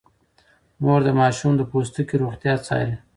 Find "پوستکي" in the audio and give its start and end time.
1.71-2.15